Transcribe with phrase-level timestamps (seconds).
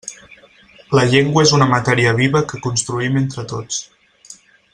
[0.99, 3.83] La llengua és una matèria viva que construïm entre tots.